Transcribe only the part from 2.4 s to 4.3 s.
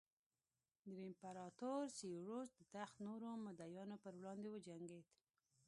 د تخت نورو مدعیانو پر